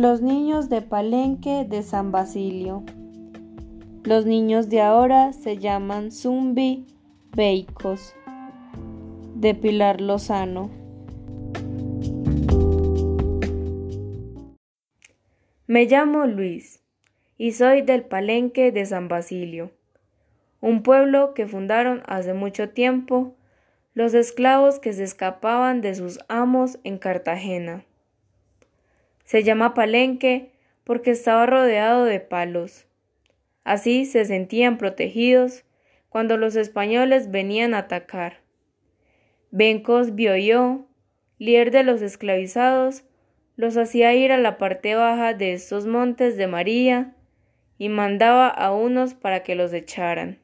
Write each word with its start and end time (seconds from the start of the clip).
Los 0.00 0.22
niños 0.22 0.70
de 0.70 0.80
Palenque 0.80 1.66
de 1.68 1.82
San 1.82 2.10
Basilio. 2.10 2.84
Los 4.02 4.24
niños 4.24 4.70
de 4.70 4.80
ahora 4.80 5.34
se 5.34 5.58
llaman 5.58 6.10
Zumbi 6.10 6.86
Beicos 7.36 8.14
de 9.34 9.54
Pilar 9.54 10.00
Lozano. 10.00 10.70
Me 15.66 15.84
llamo 15.84 16.24
Luis 16.24 16.82
y 17.36 17.52
soy 17.52 17.82
del 17.82 18.04
Palenque 18.04 18.72
de 18.72 18.86
San 18.86 19.08
Basilio, 19.08 19.70
un 20.62 20.82
pueblo 20.82 21.34
que 21.34 21.46
fundaron 21.46 22.02
hace 22.06 22.32
mucho 22.32 22.70
tiempo 22.70 23.34
los 23.92 24.14
esclavos 24.14 24.78
que 24.78 24.94
se 24.94 25.04
escapaban 25.04 25.82
de 25.82 25.94
sus 25.94 26.20
amos 26.30 26.78
en 26.84 26.96
Cartagena. 26.96 27.84
Se 29.30 29.44
llama 29.44 29.74
Palenque 29.74 30.50
porque 30.82 31.12
estaba 31.12 31.46
rodeado 31.46 32.04
de 32.04 32.18
palos. 32.18 32.88
Así 33.62 34.04
se 34.04 34.24
sentían 34.24 34.76
protegidos 34.76 35.62
cuando 36.08 36.36
los 36.36 36.56
españoles 36.56 37.30
venían 37.30 37.74
a 37.74 37.78
atacar. 37.78 38.40
Bencos 39.52 40.16
Bioyo, 40.16 40.88
líder 41.38 41.70
de 41.70 41.84
los 41.84 42.02
esclavizados, 42.02 43.04
los 43.54 43.76
hacía 43.76 44.12
ir 44.14 44.32
a 44.32 44.36
la 44.36 44.58
parte 44.58 44.96
baja 44.96 45.32
de 45.32 45.52
estos 45.52 45.86
montes 45.86 46.36
de 46.36 46.48
María 46.48 47.14
y 47.78 47.88
mandaba 47.88 48.48
a 48.48 48.74
unos 48.74 49.14
para 49.14 49.44
que 49.44 49.54
los 49.54 49.72
echaran. 49.72 50.40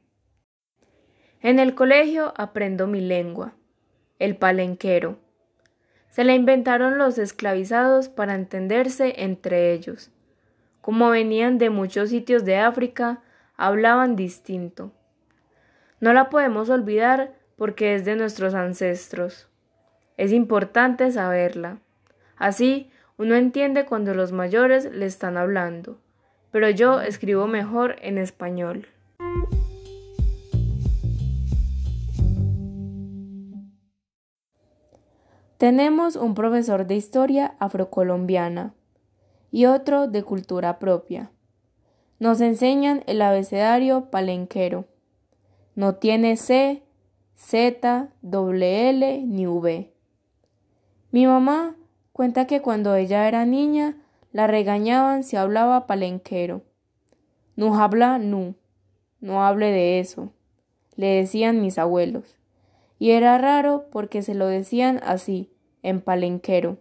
En 1.43 1.59
el 1.59 1.75
colegio 1.75 2.33
aprendo 2.37 2.87
mi 2.87 3.01
lengua, 3.01 3.57
el 4.21 4.37
palenquero. 4.37 5.26
Se 6.17 6.25
la 6.25 6.33
inventaron 6.33 6.97
los 6.97 7.19
esclavizados 7.19 8.09
para 8.09 8.35
entenderse 8.35 9.13
entre 9.19 9.75
ellos. 9.75 10.11
Como 10.81 11.11
venían 11.11 11.59
de 11.59 11.69
muchos 11.69 12.09
sitios 12.09 12.47
de 12.47 12.57
África, 12.57 13.21
hablaban 13.59 14.17
distinto. 14.17 14.93
No 16.01 16.15
la 16.15 16.31
podemos 16.31 16.71
olvidar 16.71 17.35
porque 17.57 17.95
es 17.95 18.07
de 18.07 18.17
nuestros 18.17 18.55
ancestros. 18.55 19.51
Es 20.17 20.33
importante 20.33 21.13
saberla. 21.13 21.81
Así 22.39 22.91
uno 23.19 23.35
entiende 23.35 23.85
cuando 23.85 24.15
los 24.15 24.33
mayores 24.33 24.91
le 24.91 25.05
están 25.05 25.37
hablando, 25.37 26.01
pero 26.51 26.71
yo 26.71 27.03
escribo 27.03 27.47
mejor 27.47 27.97
en 28.01 28.17
español. 28.17 28.87
Tenemos 35.59 36.17
un 36.17 36.35
profesor 36.35 36.87
de 36.87 36.97
historia 36.97 37.55
afrocolombiana 37.59 38.75
y 39.51 39.65
otro 39.65 40.07
de 40.07 40.23
cultura 40.23 40.79
propia. 40.79 41.31
Nos 42.19 42.43
enseñan 42.43 43.03
el 43.07 43.23
abecedario 43.23 44.11
palenquero. 44.11 44.85
No 45.75 45.95
tiene 45.95 46.37
C, 46.37 46.83
Z, 47.35 48.11
L 48.23 49.23
ni 49.23 49.47
V. 49.47 49.93
Mi 51.11 51.27
mamá 51.27 51.75
cuenta 52.13 52.47
que 52.47 52.61
cuando 52.61 52.95
ella 52.95 53.27
era 53.27 53.47
niña 53.47 53.97
la 54.33 54.47
regañaban 54.47 55.25
si 55.25 55.37
hablaba 55.37 55.87
palenquero. 55.87 56.61
No 57.57 57.81
habla 57.81 58.19
nu, 58.19 58.57
no 59.21 59.43
hable 59.43 59.73
de 59.73 60.01
eso, 60.01 60.33
le 60.97 61.07
decían 61.07 61.63
mis 61.63 61.79
abuelos 61.79 62.37
y 62.99 63.11
era 63.11 63.39
raro 63.39 63.87
porque 63.91 64.23
se 64.23 64.35
lo 64.35 64.47
decían 64.47 65.01
así, 65.05 65.53
en 65.83 66.01
palenquero. 66.01 66.79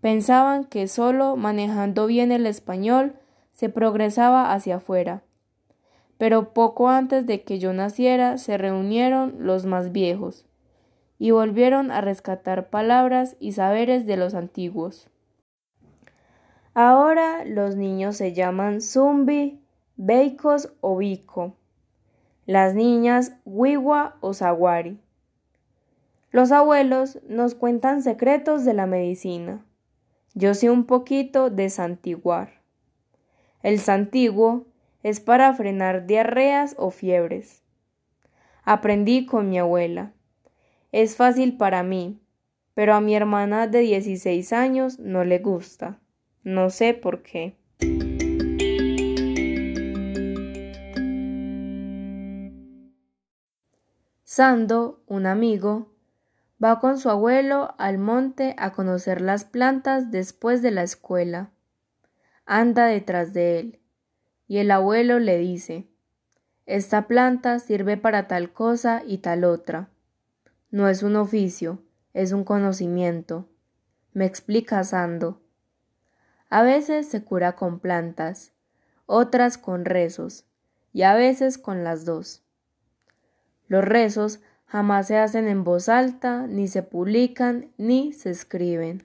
Pensaban 0.00 0.64
que 0.64 0.88
solo 0.88 1.36
manejando 1.36 2.06
bien 2.06 2.32
el 2.32 2.46
español 2.46 3.16
se 3.52 3.68
progresaba 3.68 4.52
hacia 4.52 4.76
afuera. 4.76 5.22
Pero 6.18 6.52
poco 6.52 6.88
antes 6.88 7.26
de 7.26 7.42
que 7.42 7.58
yo 7.58 7.72
naciera 7.72 8.38
se 8.38 8.58
reunieron 8.58 9.34
los 9.40 9.66
más 9.66 9.92
viejos 9.92 10.46
y 11.18 11.30
volvieron 11.30 11.90
a 11.90 12.00
rescatar 12.00 12.68
palabras 12.68 13.36
y 13.40 13.52
saberes 13.52 14.06
de 14.06 14.16
los 14.16 14.34
antiguos. 14.34 15.08
Ahora 16.74 17.44
los 17.46 17.74
niños 17.76 18.18
se 18.18 18.34
llaman 18.34 18.82
zumbi, 18.82 19.62
beicos 19.96 20.74
o 20.82 20.98
bico. 20.98 21.56
Las 22.44 22.74
niñas 22.74 23.32
wiwa 23.46 24.16
o 24.20 24.34
zaguari. 24.34 25.00
Los 26.30 26.52
abuelos 26.52 27.20
nos 27.28 27.54
cuentan 27.54 28.02
secretos 28.02 28.64
de 28.64 28.74
la 28.74 28.86
medicina. 28.86 29.64
Yo 30.34 30.54
sé 30.54 30.70
un 30.70 30.84
poquito 30.84 31.50
de 31.50 31.70
santiguar. 31.70 32.60
El 33.62 33.78
santiguo 33.78 34.66
es 35.02 35.20
para 35.20 35.52
frenar 35.54 36.06
diarreas 36.06 36.74
o 36.78 36.90
fiebres. 36.90 37.62
Aprendí 38.64 39.26
con 39.26 39.48
mi 39.48 39.58
abuela. 39.58 40.12
Es 40.92 41.16
fácil 41.16 41.56
para 41.56 41.82
mí, 41.82 42.20
pero 42.74 42.94
a 42.94 43.00
mi 43.00 43.14
hermana 43.14 43.66
de 43.68 43.80
16 43.80 44.52
años 44.52 44.98
no 44.98 45.24
le 45.24 45.38
gusta. 45.38 46.00
No 46.42 46.70
sé 46.70 46.92
por 46.92 47.22
qué. 47.22 47.56
Sando, 54.24 55.02
un 55.06 55.24
amigo, 55.24 55.95
Va 56.62 56.80
con 56.80 56.98
su 56.98 57.10
abuelo 57.10 57.74
al 57.78 57.98
monte 57.98 58.54
a 58.58 58.72
conocer 58.72 59.20
las 59.20 59.44
plantas 59.44 60.10
después 60.10 60.62
de 60.62 60.70
la 60.70 60.82
escuela. 60.82 61.50
Anda 62.46 62.86
detrás 62.86 63.34
de 63.34 63.58
él, 63.58 63.80
y 64.48 64.58
el 64.58 64.70
abuelo 64.70 65.18
le 65.18 65.36
dice 65.38 65.86
Esta 66.64 67.06
planta 67.06 67.58
sirve 67.58 67.96
para 67.96 68.26
tal 68.26 68.52
cosa 68.52 69.02
y 69.06 69.18
tal 69.18 69.44
otra. 69.44 69.90
No 70.70 70.88
es 70.88 71.02
un 71.02 71.16
oficio, 71.16 71.82
es 72.14 72.32
un 72.32 72.44
conocimiento. 72.44 73.48
Me 74.14 74.24
explica 74.24 74.82
Sando. 74.82 75.42
A 76.48 76.62
veces 76.62 77.06
se 77.08 77.22
cura 77.22 77.56
con 77.56 77.80
plantas, 77.80 78.52
otras 79.04 79.58
con 79.58 79.84
rezos, 79.84 80.46
y 80.92 81.02
a 81.02 81.14
veces 81.14 81.58
con 81.58 81.84
las 81.84 82.06
dos. 82.06 82.42
Los 83.68 83.84
rezos 83.84 84.40
jamás 84.66 85.06
se 85.06 85.16
hacen 85.18 85.48
en 85.48 85.64
voz 85.64 85.88
alta, 85.88 86.46
ni 86.46 86.68
se 86.68 86.82
publican, 86.82 87.68
ni 87.78 88.12
se 88.12 88.30
escriben. 88.30 89.04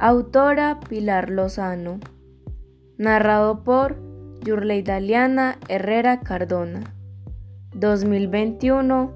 Autora 0.00 0.78
Pilar 0.88 1.28
Lozano. 1.28 1.98
Narrado 2.98 3.64
por 3.64 3.96
Yurleidaliana 4.44 5.58
Herrera 5.68 6.20
Cardona. 6.20 6.94
2021. 7.74 9.12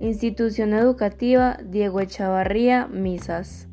Institución 0.00 0.74
Educativa 0.74 1.56
Diego 1.64 2.00
Echavarría 2.00 2.88
Misas. 2.88 3.68